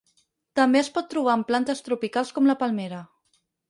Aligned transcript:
També 0.59 0.81
es 0.85 0.89
pot 0.95 1.11
trobar 1.13 1.37
en 1.41 1.45
plantes 1.53 1.87
tropicals 1.91 2.37
com 2.39 2.53
la 2.53 2.61
palmera. 2.67 3.09